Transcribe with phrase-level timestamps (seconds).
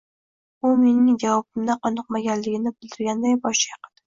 [0.69, 3.97] U mening javobimdan qoniqmaganligini bildirganday bosh chayqadi